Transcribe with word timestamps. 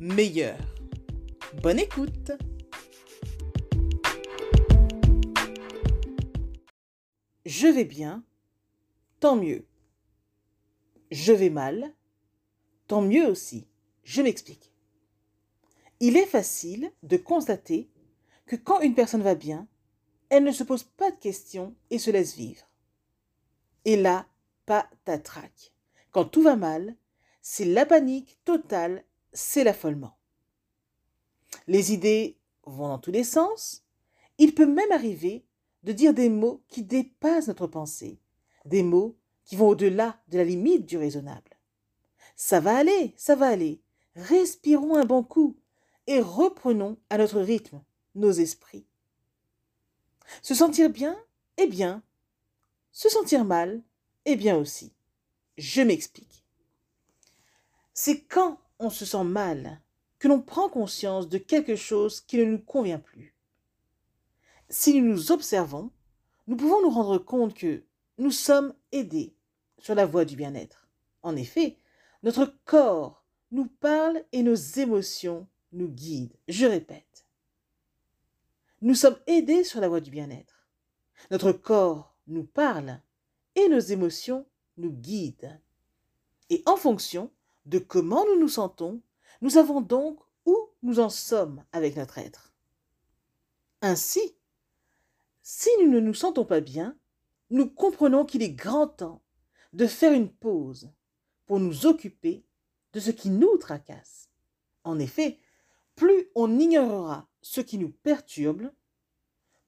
meilleur. 0.00 0.56
Bonne 1.62 1.78
écoute 1.78 2.32
Je 7.44 7.66
vais 7.66 7.84
bien, 7.84 8.24
tant 9.20 9.36
mieux. 9.36 9.66
Je 11.10 11.32
vais 11.32 11.50
mal, 11.50 11.92
tant 12.86 13.02
mieux 13.02 13.26
aussi. 13.26 13.66
Je 14.02 14.22
m'explique. 14.22 14.72
Il 16.00 16.16
est 16.16 16.26
facile 16.26 16.90
de 17.02 17.18
constater 17.18 17.90
que 18.46 18.56
quand 18.56 18.80
une 18.80 18.94
personne 18.94 19.22
va 19.22 19.34
bien, 19.34 19.68
elle 20.30 20.44
ne 20.44 20.52
se 20.52 20.64
pose 20.64 20.84
pas 20.84 21.10
de 21.10 21.16
questions 21.18 21.74
et 21.90 21.98
se 21.98 22.10
laisse 22.10 22.36
vivre. 22.36 22.64
Et 23.84 23.96
là, 23.96 24.26
pas 24.64 24.88
traque. 25.18 25.72
Quand 26.10 26.24
tout 26.24 26.42
va 26.42 26.56
mal, 26.56 26.96
c'est 27.42 27.64
la 27.64 27.84
panique 27.84 28.38
totale, 28.44 29.04
c'est 29.32 29.64
l'affolement. 29.64 30.16
Les 31.66 31.92
idées 31.92 32.38
vont 32.64 32.88
dans 32.88 32.98
tous 32.98 33.10
les 33.10 33.24
sens. 33.24 33.84
Il 34.38 34.54
peut 34.54 34.66
même 34.66 34.92
arriver 34.92 35.44
de 35.82 35.92
dire 35.92 36.14
des 36.14 36.28
mots 36.28 36.62
qui 36.68 36.82
dépassent 36.82 37.48
notre 37.48 37.66
pensée, 37.66 38.20
des 38.64 38.82
mots 38.82 39.16
qui 39.44 39.56
vont 39.56 39.68
au-delà 39.68 40.20
de 40.28 40.38
la 40.38 40.44
limite 40.44 40.86
du 40.86 40.96
raisonnable. 40.96 41.58
Ça 42.36 42.60
va 42.60 42.76
aller, 42.76 43.14
ça 43.16 43.34
va 43.34 43.48
aller. 43.48 43.82
Respirons 44.16 44.96
un 44.96 45.04
bon 45.04 45.22
coup 45.22 45.56
et 46.06 46.20
reprenons 46.20 46.98
à 47.10 47.18
notre 47.18 47.40
rythme 47.40 47.82
nos 48.14 48.32
esprits. 48.32 48.86
Se 50.42 50.54
sentir 50.54 50.90
bien 50.90 51.16
est 51.56 51.66
bien. 51.66 52.02
Se 52.92 53.08
sentir 53.08 53.44
mal 53.44 53.82
est 54.24 54.36
bien 54.36 54.56
aussi. 54.56 54.92
Je 55.58 55.82
m'explique. 55.82 56.44
C'est 57.92 58.22
quand 58.22 58.58
se 58.88 59.04
sent 59.04 59.24
mal 59.24 59.82
que 60.18 60.28
l'on 60.28 60.40
prend 60.40 60.68
conscience 60.68 61.28
de 61.28 61.38
quelque 61.38 61.76
chose 61.76 62.20
qui 62.20 62.38
ne 62.38 62.44
nous 62.44 62.58
convient 62.58 62.98
plus. 62.98 63.34
Si 64.70 64.98
nous 64.98 65.06
nous 65.06 65.32
observons, 65.32 65.90
nous 66.46 66.56
pouvons 66.56 66.80
nous 66.82 66.90
rendre 66.90 67.18
compte 67.18 67.54
que 67.54 67.82
nous 68.18 68.30
sommes 68.30 68.74
aidés 68.92 69.34
sur 69.78 69.94
la 69.94 70.06
voie 70.06 70.24
du 70.24 70.36
bien-être. 70.36 70.88
En 71.22 71.36
effet, 71.36 71.76
notre 72.22 72.46
corps 72.64 73.24
nous 73.50 73.66
parle 73.66 74.24
et 74.32 74.42
nos 74.42 74.54
émotions 74.54 75.48
nous 75.72 75.88
guide. 75.88 76.32
Je 76.48 76.66
répète, 76.66 77.26
nous 78.82 78.94
sommes 78.94 79.18
aidés 79.26 79.64
sur 79.64 79.80
la 79.80 79.88
voie 79.88 80.00
du 80.00 80.10
bien-être. 80.10 80.66
Notre 81.30 81.52
corps 81.52 82.14
nous 82.26 82.44
parle 82.44 83.00
et 83.54 83.68
nos 83.68 83.78
émotions 83.78 84.46
nous 84.76 84.92
guident. 84.92 85.60
Et 86.48 86.62
en 86.66 86.76
fonction 86.76 87.30
de 87.66 87.78
comment 87.78 88.24
nous 88.26 88.38
nous 88.38 88.48
sentons, 88.48 89.02
nous 89.40 89.50
savons 89.50 89.80
donc 89.80 90.18
où 90.46 90.56
nous 90.82 91.00
en 91.00 91.10
sommes 91.10 91.64
avec 91.72 91.96
notre 91.96 92.18
être. 92.18 92.52
Ainsi, 93.82 94.36
si 95.42 95.70
nous 95.80 95.90
ne 95.90 96.00
nous 96.00 96.14
sentons 96.14 96.44
pas 96.44 96.60
bien, 96.60 96.96
nous 97.50 97.68
comprenons 97.68 98.24
qu'il 98.24 98.42
est 98.42 98.52
grand 98.52 98.86
temps 98.86 99.22
de 99.72 99.86
faire 99.86 100.12
une 100.12 100.30
pause 100.30 100.90
pour 101.46 101.58
nous 101.58 101.86
occuper 101.86 102.44
de 102.92 103.00
ce 103.00 103.10
qui 103.10 103.30
nous 103.30 103.56
tracasse. 103.56 104.28
En 104.84 104.98
effet, 104.98 105.38
plus 105.96 106.28
on 106.34 106.58
ignorera 106.58 107.28
ce 107.42 107.60
qui 107.60 107.78
nous 107.78 107.90
perturbe, 107.90 108.70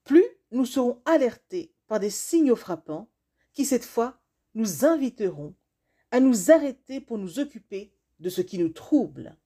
plus 0.05 0.25
nous 0.51 0.67
serons 0.67 1.01
alertés 1.05 1.75
par 1.87 2.01
des 2.01 2.11
signaux 2.11 2.57
frappants 2.57 3.11
qui, 3.53 3.65
cette 3.65 3.85
fois, 3.85 4.21
nous 4.55 4.85
inviteront 4.85 5.55
à 6.13 6.21
nous 6.21 6.51
arrêter 6.51 7.01
pour 7.01 7.19
nous 7.19 7.41
occuper 7.41 7.93
de 8.21 8.29
ce 8.29 8.43
qui 8.43 8.59
nous 8.59 8.69
trouble. 8.69 9.37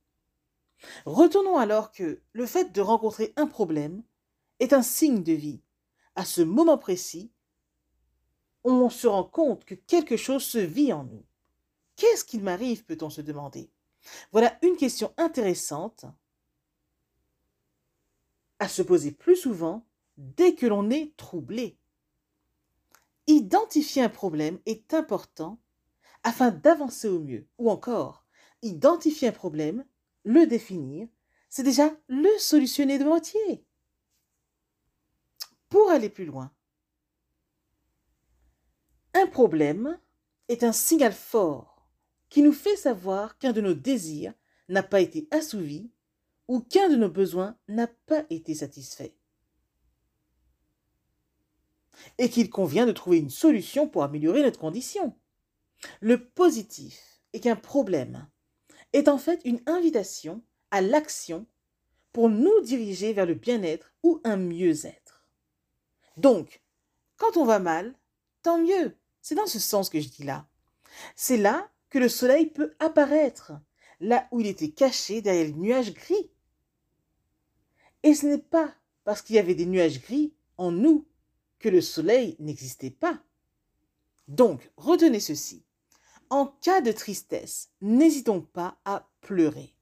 Retenons 1.07 1.57
alors 1.57 1.93
que 1.93 2.21
le 2.33 2.45
fait 2.45 2.73
de 2.73 2.81
rencontrer 2.83 3.33
un 3.37 3.47
problème 3.47 4.03
est 4.59 4.73
un 4.73 4.83
signe 4.83 5.23
de 5.23 5.33
vie. 5.33 5.63
À 6.17 6.25
ce 6.25 6.43
moment 6.43 6.77
précis, 6.77 7.31
on 8.65 8.91
se 8.91 9.07
rend 9.07 9.25
compte 9.25 9.65
que 9.65 9.75
quelque 9.75 10.17
chose 10.17 10.43
se 10.43 10.59
vit 10.59 10.93
en 10.93 11.05
nous. 11.05 11.25
Qu'est-ce 11.95 12.25
qu'il 12.25 12.43
m'arrive 12.43 12.85
peut-on 12.85 13.11
se 13.11 13.21
demander? 13.21 13.71
Voilà 14.33 14.59
une 14.63 14.77
question 14.77 15.15
intéressante 15.17 16.05
à 18.59 18.69
se 18.69 18.83
poser 18.83 19.13
plus 19.13 19.37
souvent 19.37 19.87
dès 20.17 20.55
que 20.55 20.67
l'on 20.67 20.91
est 20.91 21.17
troublé. 21.17 21.79
Identifier 23.29 24.03
un 24.03 24.09
problème 24.09 24.59
est 24.67 24.95
important 24.95 25.61
afin 26.27 26.51
d'avancer 26.51 27.07
au 27.09 27.21
mieux. 27.21 27.47
Ou 27.57 27.71
encore, 27.71 28.27
identifier 28.61 29.29
un 29.29 29.33
problème, 29.33 29.87
le 30.25 30.45
définir, 30.45 31.07
c'est 31.49 31.63
déjà 31.63 31.97
le 32.09 32.29
solutionner 32.39 32.99
de 32.99 33.05
moitié. 33.05 33.65
Pour 35.69 35.89
aller 35.89 36.11
plus 36.11 36.25
loin, 36.25 36.53
un 39.15 39.29
problème 39.29 40.01
est 40.49 40.65
un 40.65 40.73
signal 40.73 41.13
fort 41.13 41.89
qui 42.29 42.43
nous 42.43 42.53
fait 42.53 42.77
savoir 42.77 43.39
qu'un 43.39 43.53
de 43.53 43.61
nos 43.61 43.75
désirs 43.75 44.35
n'a 44.69 44.83
pas 44.83 45.01
été 45.01 45.29
assouvi 45.31 45.93
aucun 46.49 46.89
de 46.89 46.97
nos 46.97 47.09
besoins 47.09 47.57
n'a 47.69 47.87
pas 47.87 48.25
été 48.31 48.55
satisfait. 48.55 49.17
Et 52.19 52.29
qu'il 52.29 52.51
convient 52.51 52.87
de 52.87 52.93
trouver 52.93 53.19
une 53.19 53.31
solution 53.31 53.89
pour 53.89 54.03
améliorer 54.03 54.43
notre 54.43 54.59
condition. 54.59 55.17
Le 56.01 56.25
positif 56.25 57.21
est 57.33 57.41
qu'un 57.41 57.57
problème 57.57 58.29
est 58.93 59.09
en 59.09 59.19
fait 59.19 59.41
une 59.45 59.61
invitation 59.67 60.43
à 60.71 60.81
l'action 60.81 61.47
pour 62.13 62.31
nous 62.31 62.61
diriger 62.63 63.13
vers 63.13 63.27
le 63.27 63.35
bien-être 63.35 63.93
ou 64.03 64.21
un 64.25 64.37
mieux-être. 64.37 65.27
Donc, 66.17 66.63
quand 67.17 67.37
on 67.37 67.45
va 67.45 67.59
mal, 67.59 67.95
tant 68.43 68.59
mieux. 68.59 68.97
C'est 69.21 69.35
dans 69.35 69.47
ce 69.47 69.59
sens 69.59 69.91
que 69.91 70.01
je 70.01 70.09
dis 70.09 70.23
là. 70.23 70.49
C'est 71.15 71.37
là 71.37 71.71
que 71.91 71.99
le 71.99 72.09
soleil 72.09 72.47
peut 72.47 72.75
apparaître, 72.79 73.53
là 74.01 74.29
où 74.31 74.41
il 74.41 74.47
était 74.47 74.71
caché 74.71 75.21
derrière 75.21 75.49
le 75.49 75.53
nuage 75.53 75.93
gris. 75.93 76.31
Et 78.03 78.15
ce 78.15 78.27
n'est 78.27 78.39
pas 78.39 78.75
parce 79.05 79.21
qu'il 79.21 79.37
y 79.37 79.39
avait 79.39 79.55
des 79.55 79.67
nuages 79.67 80.01
gris 80.01 80.33
en 80.57 80.71
nous 80.71 81.07
que 81.59 81.69
le 81.69 81.81
soleil 81.81 82.37
n'existait 82.39 82.91
pas. 82.91 83.21
Donc, 84.29 84.71
retenez 84.77 85.21
ceci. 85.21 85.66
En 86.31 86.47
cas 86.61 86.81
de 86.81 86.93
tristesse, 86.93 87.71
n'hésitons 87.81 88.41
pas 88.41 88.79
à 88.85 89.09
pleurer. 89.21 89.77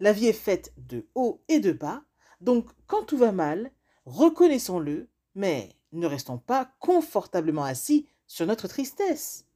La 0.00 0.12
vie 0.12 0.28
est 0.28 0.32
faite 0.32 0.72
de 0.76 1.06
haut 1.14 1.42
et 1.48 1.60
de 1.60 1.72
bas, 1.72 2.02
donc 2.40 2.68
quand 2.86 3.04
tout 3.04 3.16
va 3.16 3.32
mal, 3.32 3.72
reconnaissons-le 4.04 5.08
Mais 5.34 5.74
ne 5.92 6.06
restons 6.06 6.38
pas 6.38 6.72
confortablement 6.78 7.64
assis 7.64 8.06
sur 8.26 8.46
notre 8.46 8.68
tristesse. 8.68 9.46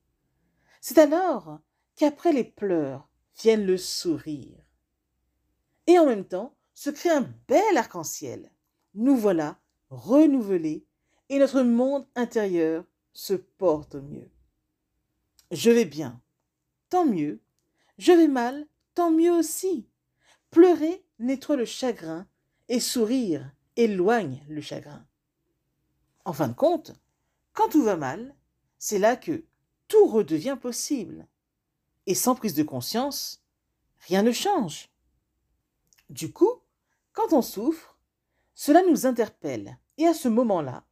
C'est 0.80 0.98
alors 0.98 1.60
qu'après 1.96 2.32
les 2.32 2.44
pleurs 2.44 3.08
viennent 3.40 3.66
le 3.66 3.76
sourire. 3.76 4.64
Et 5.86 5.98
en 5.98 6.06
même 6.06 6.24
temps, 6.24 6.54
se 6.74 6.90
crée 6.90 7.10
un 7.10 7.28
bel 7.48 7.76
arc-en-ciel. 7.76 8.50
Nous 8.94 9.16
voilà 9.16 9.58
renouvelés 9.90 10.86
et 11.28 11.38
notre 11.38 11.62
monde 11.62 12.06
intérieur 12.14 12.84
se 13.12 13.34
porte 13.34 13.94
au 13.94 14.02
mieux. 14.02 14.30
Je 15.52 15.70
vais 15.70 15.84
bien, 15.84 16.20
tant 16.88 17.04
mieux. 17.04 17.40
Je 17.98 18.12
vais 18.12 18.28
mal, 18.28 18.66
tant 18.94 19.10
mieux 19.10 19.32
aussi. 19.32 19.88
Pleurer 20.50 21.04
nettoie 21.18 21.56
le 21.56 21.64
chagrin 21.64 22.26
et 22.68 22.80
sourire 22.80 23.52
éloigne 23.76 24.44
le 24.48 24.60
chagrin. 24.60 25.06
En 26.24 26.32
fin 26.32 26.48
de 26.48 26.54
compte, 26.54 26.94
quand 27.52 27.68
tout 27.68 27.84
va 27.84 27.96
mal, 27.96 28.34
c'est 28.78 28.98
là 28.98 29.16
que 29.16 29.44
tout 29.88 30.06
redevient 30.06 30.58
possible. 30.60 31.28
Et 32.06 32.14
sans 32.14 32.34
prise 32.34 32.54
de 32.54 32.62
conscience, 32.62 33.42
rien 34.00 34.22
ne 34.22 34.32
change. 34.32 34.90
Du 36.10 36.32
coup, 36.32 36.60
quand 37.12 37.32
on 37.32 37.42
souffre, 37.42 37.96
cela 38.54 38.82
nous 38.82 39.06
interpelle 39.06 39.78
et 39.98 40.06
à 40.06 40.14
ce 40.14 40.28
moment-là, 40.28 40.84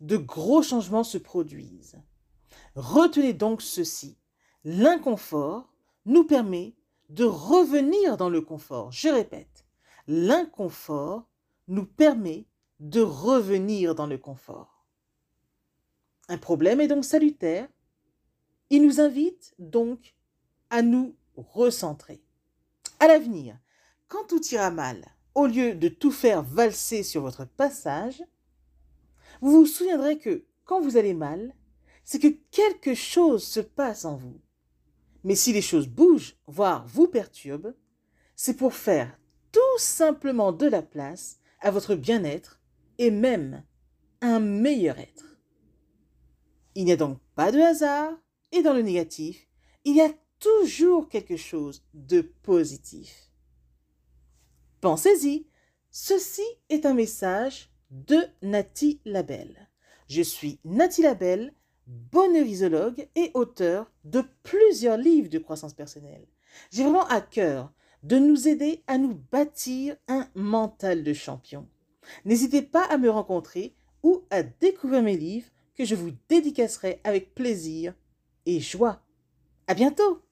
de 0.00 0.16
gros 0.16 0.62
changements 0.62 1.04
se 1.04 1.18
produisent. 1.18 2.02
Retenez 2.74 3.32
donc 3.32 3.62
ceci. 3.62 4.16
L'inconfort 4.64 5.72
nous 6.06 6.24
permet 6.24 6.74
de 7.08 7.24
revenir 7.24 8.16
dans 8.16 8.28
le 8.30 8.40
confort. 8.40 8.92
Je 8.92 9.08
répète, 9.08 9.66
l'inconfort 10.06 11.28
nous 11.68 11.84
permet 11.84 12.46
de 12.78 13.00
revenir 13.00 13.94
dans 13.94 14.06
le 14.06 14.18
confort. 14.18 14.86
Un 16.28 16.38
problème 16.38 16.80
est 16.80 16.88
donc 16.88 17.04
salutaire. 17.04 17.68
Il 18.70 18.82
nous 18.82 19.00
invite 19.00 19.54
donc 19.58 20.14
à 20.70 20.82
nous 20.82 21.16
recentrer. 21.36 22.22
À 23.00 23.08
l'avenir, 23.08 23.58
quand 24.08 24.26
tout 24.28 24.42
ira 24.52 24.70
mal, 24.70 25.04
au 25.34 25.46
lieu 25.46 25.74
de 25.74 25.88
tout 25.88 26.12
faire 26.12 26.42
valser 26.42 27.02
sur 27.02 27.22
votre 27.22 27.44
passage, 27.44 28.22
vous 29.40 29.52
vous 29.52 29.66
souviendrez 29.66 30.18
que 30.18 30.44
quand 30.64 30.80
vous 30.80 30.96
allez 30.96 31.14
mal, 31.14 31.54
c'est 32.10 32.18
que 32.18 32.40
quelque 32.50 32.92
chose 32.96 33.44
se 33.44 33.60
passe 33.60 34.04
en 34.04 34.16
vous. 34.16 34.40
Mais 35.22 35.36
si 35.36 35.52
les 35.52 35.62
choses 35.62 35.86
bougent, 35.86 36.36
voire 36.48 36.84
vous 36.88 37.06
perturbent, 37.06 37.72
c'est 38.34 38.56
pour 38.56 38.74
faire 38.74 39.16
tout 39.52 39.78
simplement 39.78 40.50
de 40.50 40.66
la 40.66 40.82
place 40.82 41.38
à 41.60 41.70
votre 41.70 41.94
bien-être 41.94 42.60
et 42.98 43.12
même 43.12 43.64
un 44.22 44.40
meilleur 44.40 44.98
être. 44.98 45.38
Il 46.74 46.84
n'y 46.84 46.90
a 46.90 46.96
donc 46.96 47.20
pas 47.36 47.52
de 47.52 47.60
hasard 47.60 48.18
et 48.50 48.64
dans 48.64 48.74
le 48.74 48.82
négatif, 48.82 49.46
il 49.84 49.94
y 49.94 50.00
a 50.00 50.12
toujours 50.40 51.08
quelque 51.08 51.36
chose 51.36 51.84
de 51.94 52.22
positif. 52.22 53.30
Pensez-y, 54.80 55.46
ceci 55.92 56.42
est 56.70 56.86
un 56.86 56.94
message 56.94 57.70
de 57.92 58.18
Nati 58.42 59.00
Labelle. 59.04 59.68
Je 60.08 60.22
suis 60.22 60.58
Nati 60.64 61.02
Labelle, 61.02 61.54
bonheurisologue 62.12 63.08
et 63.14 63.30
auteur 63.34 63.90
de 64.04 64.22
plusieurs 64.42 64.96
livres 64.96 65.28
de 65.28 65.38
croissance 65.38 65.74
personnelle. 65.74 66.26
J'ai 66.70 66.82
vraiment 66.82 67.06
à 67.06 67.20
cœur 67.20 67.72
de 68.02 68.18
nous 68.18 68.48
aider 68.48 68.82
à 68.86 68.98
nous 68.98 69.20
bâtir 69.30 69.96
un 70.08 70.28
mental 70.34 71.02
de 71.02 71.12
champion. 71.12 71.68
N'hésitez 72.24 72.62
pas 72.62 72.84
à 72.84 72.96
me 72.96 73.10
rencontrer 73.10 73.74
ou 74.02 74.22
à 74.30 74.42
découvrir 74.42 75.02
mes 75.02 75.16
livres 75.16 75.48
que 75.74 75.84
je 75.84 75.94
vous 75.94 76.12
dédicacerai 76.28 77.00
avec 77.04 77.34
plaisir 77.34 77.94
et 78.46 78.60
joie. 78.60 79.02
À 79.66 79.74
bientôt! 79.74 80.22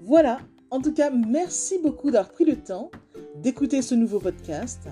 Voilà, 0.00 0.38
en 0.70 0.80
tout 0.80 0.94
cas, 0.94 1.10
merci 1.10 1.80
beaucoup 1.80 2.12
d'avoir 2.12 2.30
pris 2.30 2.44
le 2.44 2.56
temps 2.56 2.92
d'écouter 3.42 3.82
ce 3.82 3.94
nouveau 3.94 4.18
podcast 4.18 4.88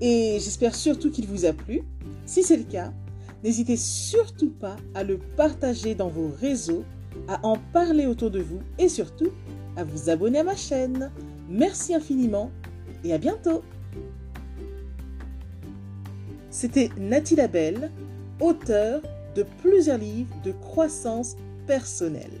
et 0.00 0.38
j'espère 0.40 0.74
surtout 0.74 1.10
qu'il 1.10 1.26
vous 1.26 1.44
a 1.44 1.52
plu. 1.52 1.82
Si 2.24 2.42
c'est 2.42 2.56
le 2.56 2.64
cas, 2.64 2.92
n'hésitez 3.42 3.76
surtout 3.76 4.50
pas 4.50 4.76
à 4.94 5.04
le 5.04 5.18
partager 5.36 5.94
dans 5.94 6.08
vos 6.08 6.28
réseaux, 6.40 6.84
à 7.28 7.44
en 7.46 7.56
parler 7.72 8.06
autour 8.06 8.30
de 8.30 8.40
vous 8.40 8.60
et 8.78 8.88
surtout 8.88 9.30
à 9.76 9.84
vous 9.84 10.10
abonner 10.10 10.40
à 10.40 10.44
ma 10.44 10.56
chaîne. 10.56 11.10
Merci 11.48 11.94
infiniment 11.94 12.50
et 13.04 13.12
à 13.12 13.18
bientôt. 13.18 13.62
C'était 16.50 16.90
Nathalie 16.98 17.36
Labelle, 17.36 17.90
auteur 18.40 19.02
de 19.34 19.44
plusieurs 19.62 19.98
livres 19.98 20.34
de 20.44 20.52
croissance 20.52 21.36
personnelle. 21.66 22.40